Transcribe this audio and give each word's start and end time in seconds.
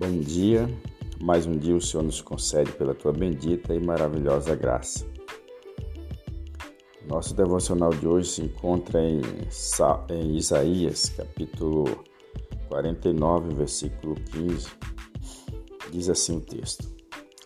Bom 0.00 0.18
dia, 0.18 0.66
mais 1.20 1.44
um 1.46 1.52
dia 1.52 1.76
o 1.76 1.80
Senhor 1.80 2.02
nos 2.02 2.22
concede 2.22 2.72
pela 2.72 2.94
tua 2.94 3.12
bendita 3.12 3.74
e 3.74 3.78
maravilhosa 3.78 4.56
graça. 4.56 5.06
Nosso 7.06 7.34
devocional 7.34 7.90
de 7.90 8.08
hoje 8.08 8.30
se 8.30 8.42
encontra 8.42 8.98
em, 8.98 9.20
Isaías, 10.34 11.10
capítulo 11.10 12.02
49, 12.70 13.54
versículo 13.54 14.14
15. 14.14 14.68
Diz 15.92 16.08
assim 16.08 16.38
o 16.38 16.40
texto: 16.40 16.90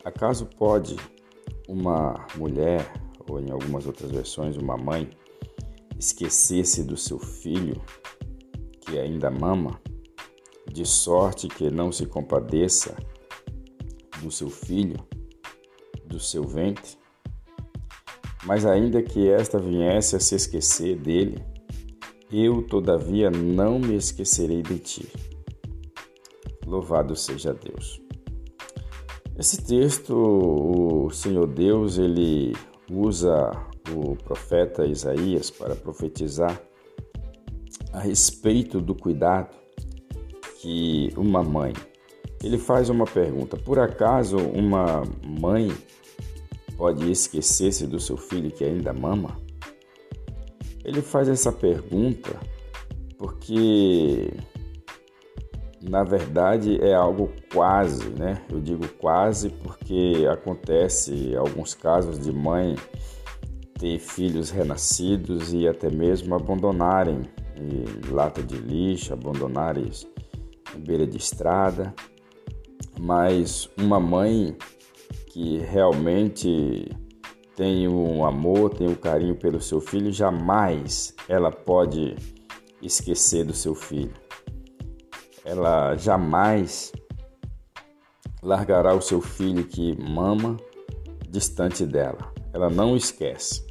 Acaso 0.04 0.46
pode 0.46 0.94
uma 1.68 2.24
mulher, 2.36 2.88
ou 3.28 3.40
em 3.40 3.50
algumas 3.50 3.84
outras 3.84 4.12
versões, 4.12 4.56
uma 4.56 4.76
mãe, 4.76 5.10
esquecer-se 5.98 6.84
do 6.84 6.96
seu 6.96 7.18
filho 7.18 7.82
que 8.80 8.96
ainda 8.96 9.28
mama? 9.28 9.80
De 10.72 10.84
sorte 10.84 11.48
que 11.48 11.70
não 11.70 11.92
se 11.92 12.06
compadeça 12.06 12.96
do 14.22 14.30
seu 14.30 14.48
filho, 14.48 14.96
do 16.04 16.18
seu 16.18 16.44
ventre. 16.44 16.96
Mas 18.44 18.66
ainda 18.66 19.02
que 19.02 19.28
esta 19.28 19.58
viesse 19.58 20.16
a 20.16 20.20
se 20.20 20.34
esquecer 20.34 20.96
dele, 20.96 21.42
eu 22.30 22.62
todavia 22.62 23.30
não 23.30 23.78
me 23.78 23.96
esquecerei 23.96 24.62
de 24.62 24.78
ti. 24.78 25.08
Louvado 26.66 27.14
seja 27.14 27.54
Deus. 27.54 28.00
Esse 29.36 29.62
texto, 29.62 30.14
o 30.14 31.10
Senhor 31.10 31.46
Deus, 31.46 31.98
ele 31.98 32.54
usa 32.90 33.50
o 33.92 34.16
profeta 34.16 34.86
Isaías 34.86 35.50
para 35.50 35.74
profetizar 35.74 36.60
a 37.92 38.00
respeito 38.00 38.80
do 38.80 38.94
cuidado 38.94 39.63
que 40.64 41.12
uma 41.14 41.42
mãe. 41.42 41.74
Ele 42.42 42.56
faz 42.56 42.88
uma 42.88 43.04
pergunta: 43.04 43.54
por 43.54 43.78
acaso 43.78 44.38
uma 44.38 45.02
mãe 45.22 45.70
pode 46.76 47.10
esquecer-se 47.10 47.86
do 47.86 48.00
seu 48.00 48.16
filho 48.16 48.50
que 48.50 48.64
ainda 48.64 48.92
mama? 48.92 49.38
Ele 50.82 51.02
faz 51.02 51.28
essa 51.28 51.52
pergunta 51.52 52.38
porque 53.18 54.32
na 55.82 56.02
verdade 56.02 56.82
é 56.82 56.94
algo 56.94 57.30
quase, 57.52 58.08
né? 58.10 58.42
Eu 58.50 58.58
digo 58.58 58.88
quase 58.98 59.50
porque 59.50 60.26
acontece 60.30 61.36
alguns 61.36 61.74
casos 61.74 62.18
de 62.18 62.32
mãe 62.32 62.74
ter 63.78 63.98
filhos 63.98 64.50
renascidos 64.50 65.52
e 65.52 65.68
até 65.68 65.90
mesmo 65.90 66.34
abandonarem 66.34 67.22
lata 68.10 68.42
de 68.42 68.56
lixo, 68.56 69.12
abandonarem 69.12 69.90
beira 70.78 71.06
de 71.06 71.16
estrada, 71.16 71.94
mas 72.98 73.68
uma 73.76 73.98
mãe 74.00 74.56
que 75.28 75.58
realmente 75.58 76.88
tem 77.56 77.88
um 77.88 78.24
amor, 78.24 78.70
tem 78.70 78.88
um 78.88 78.94
carinho 78.94 79.36
pelo 79.36 79.60
seu 79.60 79.80
filho, 79.80 80.12
jamais 80.12 81.14
ela 81.28 81.50
pode 81.50 82.16
esquecer 82.82 83.44
do 83.44 83.52
seu 83.52 83.74
filho. 83.74 84.14
Ela 85.44 85.96
jamais 85.96 86.92
largará 88.42 88.94
o 88.94 89.00
seu 89.00 89.20
filho 89.20 89.64
que 89.64 89.96
mama 90.00 90.56
distante 91.28 91.84
dela. 91.84 92.32
Ela 92.52 92.70
não 92.70 92.96
esquece. 92.96 93.64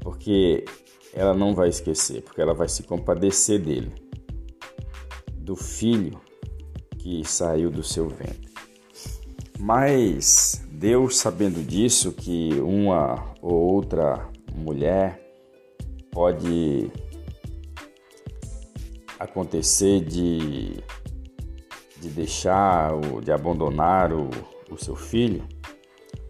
Porque 0.00 0.64
ela 1.12 1.34
não 1.34 1.54
vai 1.54 1.68
esquecer, 1.68 2.22
porque 2.22 2.40
ela 2.40 2.54
vai 2.54 2.68
se 2.68 2.82
compadecer 2.82 3.60
dele 3.60 4.05
do 5.46 5.54
filho 5.54 6.20
que 6.98 7.24
saiu 7.24 7.70
do 7.70 7.82
seu 7.82 8.08
ventre. 8.08 8.52
Mas 9.60 10.60
Deus, 10.72 11.18
sabendo 11.18 11.62
disso, 11.64 12.12
que 12.12 12.50
uma 12.60 13.32
ou 13.40 13.54
outra 13.54 14.28
mulher 14.52 15.22
pode 16.10 16.90
acontecer 19.20 20.00
de, 20.00 20.82
de 22.00 22.08
deixar, 22.08 22.90
de 23.22 23.30
abandonar 23.30 24.12
o, 24.12 24.28
o 24.68 24.76
seu 24.76 24.96
filho, 24.96 25.44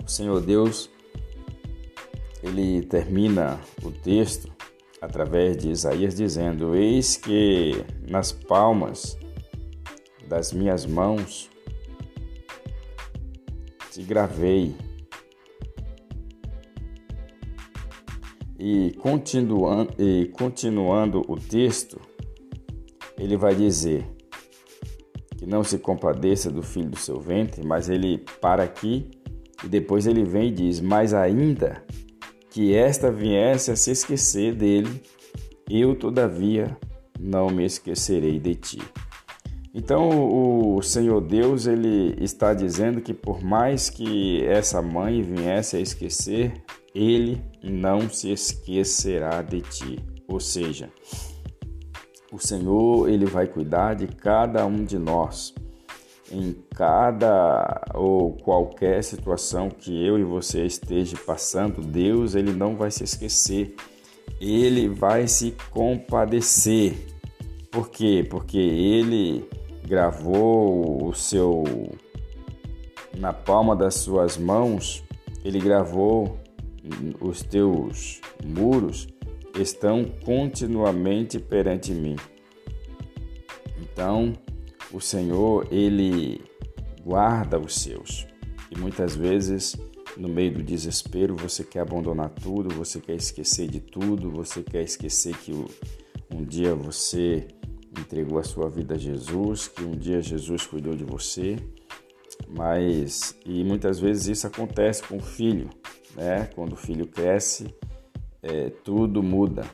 o 0.04 0.08
Senhor 0.08 0.42
Deus, 0.42 0.90
ele 2.42 2.82
termina 2.82 3.58
o 3.82 3.90
texto 3.90 4.55
através 5.06 5.56
de 5.56 5.70
Isaías, 5.70 6.16
dizendo: 6.16 6.74
Eis 6.74 7.16
que 7.16 7.84
nas 8.08 8.32
palmas 8.32 9.16
das 10.28 10.52
minhas 10.52 10.84
mãos 10.84 11.48
te 13.92 14.02
gravei. 14.02 14.74
E 18.58 18.92
continuando, 18.98 19.94
e 19.98 20.26
continuando 20.32 21.22
o 21.28 21.36
texto, 21.36 22.00
ele 23.16 23.36
vai 23.36 23.54
dizer 23.54 24.04
que 25.36 25.46
não 25.46 25.62
se 25.62 25.78
compadeça 25.78 26.50
do 26.50 26.62
filho 26.62 26.90
do 26.90 26.98
seu 26.98 27.20
ventre, 27.20 27.64
mas 27.64 27.88
ele 27.88 28.24
para 28.40 28.64
aqui 28.64 29.10
e 29.62 29.68
depois 29.68 30.06
ele 30.06 30.24
vem 30.24 30.48
e 30.48 30.52
diz: 30.52 30.80
Mas 30.80 31.14
ainda 31.14 31.84
que 32.56 32.74
esta 32.74 33.12
viesse 33.12 33.70
a 33.70 33.76
se 33.76 33.90
esquecer 33.90 34.54
dele, 34.54 35.02
eu 35.68 35.94
todavia 35.94 36.74
não 37.20 37.50
me 37.50 37.66
esquecerei 37.66 38.40
de 38.40 38.54
ti. 38.54 38.78
Então 39.74 40.74
o 40.74 40.80
Senhor 40.80 41.20
Deus 41.20 41.66
ele 41.66 42.16
está 42.18 42.54
dizendo 42.54 43.02
que 43.02 43.12
por 43.12 43.44
mais 43.44 43.90
que 43.90 44.42
essa 44.46 44.80
mãe 44.80 45.20
viesse 45.20 45.76
a 45.76 45.80
esquecer, 45.80 46.64
ele 46.94 47.44
não 47.62 48.08
se 48.08 48.32
esquecerá 48.32 49.42
de 49.42 49.60
ti. 49.60 49.98
Ou 50.26 50.40
seja, 50.40 50.88
o 52.32 52.38
Senhor 52.38 53.06
ele 53.10 53.26
vai 53.26 53.46
cuidar 53.46 53.92
de 53.92 54.06
cada 54.06 54.64
um 54.64 54.82
de 54.82 54.98
nós 54.98 55.52
em 56.30 56.54
cada 56.74 57.84
ou 57.94 58.32
qualquer 58.32 59.02
situação 59.02 59.68
que 59.68 60.04
eu 60.04 60.18
e 60.18 60.24
você 60.24 60.64
esteja 60.64 61.16
passando, 61.16 61.80
Deus 61.82 62.34
ele 62.34 62.52
não 62.52 62.76
vai 62.76 62.90
se 62.90 63.04
esquecer. 63.04 63.74
Ele 64.40 64.88
vai 64.88 65.28
se 65.28 65.54
compadecer. 65.70 66.94
Por 67.70 67.88
quê? 67.90 68.26
Porque 68.28 68.58
ele 68.58 69.48
gravou 69.86 71.06
o 71.06 71.14
seu 71.14 71.64
na 73.16 73.32
palma 73.32 73.74
das 73.74 73.94
suas 73.94 74.36
mãos, 74.36 75.02
ele 75.42 75.58
gravou 75.58 76.38
os 77.20 77.42
teus 77.42 78.20
muros 78.44 79.08
estão 79.60 80.04
continuamente 80.24 81.38
perante 81.38 81.92
mim. 81.92 82.16
Então, 83.80 84.32
o 84.92 85.00
Senhor, 85.00 85.66
ele 85.70 86.40
guarda 87.02 87.58
os 87.58 87.74
seus. 87.76 88.26
E 88.70 88.78
muitas 88.78 89.14
vezes, 89.14 89.76
no 90.16 90.28
meio 90.28 90.54
do 90.54 90.62
desespero, 90.62 91.36
você 91.36 91.62
quer 91.62 91.80
abandonar 91.80 92.30
tudo, 92.30 92.74
você 92.74 93.00
quer 93.00 93.14
esquecer 93.14 93.68
de 93.68 93.80
tudo, 93.80 94.30
você 94.30 94.62
quer 94.62 94.82
esquecer 94.82 95.36
que 95.36 95.52
um 96.32 96.44
dia 96.44 96.74
você 96.74 97.46
entregou 97.98 98.38
a 98.38 98.44
sua 98.44 98.68
vida 98.68 98.94
a 98.94 98.98
Jesus, 98.98 99.68
que 99.68 99.82
um 99.82 99.92
dia 99.92 100.20
Jesus 100.20 100.66
cuidou 100.66 100.94
de 100.94 101.04
você. 101.04 101.56
Mas 102.48 103.36
e 103.46 103.64
muitas 103.64 103.98
vezes 103.98 104.26
isso 104.26 104.46
acontece 104.46 105.02
com 105.02 105.16
o 105.16 105.22
filho, 105.22 105.70
né? 106.14 106.48
Quando 106.54 106.74
o 106.74 106.76
filho 106.76 107.06
cresce, 107.06 107.74
é, 108.42 108.70
tudo 108.70 109.22
muda. 109.22 109.64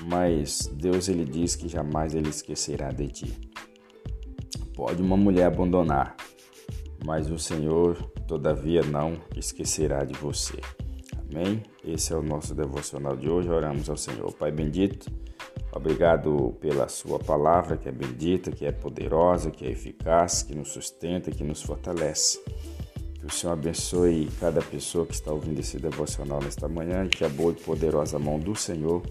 Mas 0.00 0.70
Deus 0.74 1.08
ele 1.08 1.24
diz 1.24 1.56
que 1.56 1.68
jamais 1.68 2.14
ele 2.14 2.28
esquecerá 2.28 2.90
de 2.90 3.08
ti. 3.08 3.47
Pode 4.78 5.02
uma 5.02 5.16
mulher 5.16 5.46
abandonar, 5.46 6.14
mas 7.04 7.28
o 7.32 7.36
Senhor, 7.36 8.00
todavia, 8.28 8.80
não 8.80 9.20
esquecerá 9.34 10.04
de 10.04 10.14
você. 10.14 10.60
Amém? 11.28 11.64
Esse 11.84 12.12
é 12.12 12.16
o 12.16 12.22
nosso 12.22 12.54
devocional 12.54 13.16
de 13.16 13.28
hoje. 13.28 13.50
Oramos 13.50 13.90
ao 13.90 13.96
Senhor. 13.96 14.32
Pai 14.34 14.52
bendito, 14.52 15.10
obrigado 15.72 16.56
pela 16.60 16.86
Sua 16.86 17.18
palavra 17.18 17.76
que 17.76 17.88
é 17.88 17.92
bendita, 17.92 18.52
que 18.52 18.64
é 18.64 18.70
poderosa, 18.70 19.50
que 19.50 19.66
é 19.66 19.70
eficaz, 19.72 20.44
que 20.44 20.54
nos 20.54 20.68
sustenta, 20.68 21.32
que 21.32 21.42
nos 21.42 21.60
fortalece. 21.60 22.40
Que 23.18 23.26
o 23.26 23.32
Senhor 23.32 23.54
abençoe 23.54 24.30
cada 24.38 24.62
pessoa 24.62 25.04
que 25.04 25.12
está 25.12 25.32
ouvindo 25.32 25.58
esse 25.58 25.76
devocional 25.80 26.40
nesta 26.40 26.68
manhã 26.68 27.04
e 27.04 27.08
que 27.08 27.24
a 27.24 27.28
boa 27.28 27.50
e 27.50 27.56
poderosa 27.56 28.16
mão 28.16 28.38
do 28.38 28.54
Senhor 28.54 29.02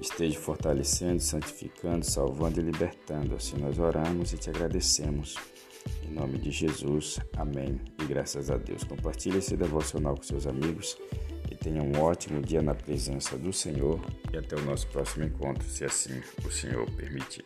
esteja 0.00 0.38
fortalecendo, 0.38 1.20
santificando, 1.20 2.04
salvando 2.04 2.60
e 2.60 2.62
libertando. 2.62 3.34
Assim 3.34 3.56
nós 3.56 3.78
oramos 3.78 4.32
e 4.32 4.38
te 4.38 4.50
agradecemos. 4.50 5.36
Em 6.02 6.12
nome 6.12 6.38
de 6.38 6.50
Jesus, 6.50 7.18
amém. 7.36 7.80
E 8.00 8.04
graças 8.04 8.50
a 8.50 8.56
Deus. 8.56 8.84
Compartilhe 8.84 9.38
esse 9.38 9.56
devocional 9.56 10.16
com 10.16 10.22
seus 10.22 10.46
amigos 10.46 10.96
e 11.50 11.54
tenha 11.54 11.82
um 11.82 12.00
ótimo 12.00 12.40
dia 12.40 12.62
na 12.62 12.74
presença 12.74 13.36
do 13.36 13.52
Senhor. 13.52 14.00
E 14.32 14.36
até 14.36 14.56
o 14.56 14.62
nosso 14.62 14.86
próximo 14.88 15.24
encontro, 15.24 15.68
se 15.68 15.84
assim 15.84 16.22
o 16.44 16.50
Senhor 16.50 16.90
permitir. 16.92 17.44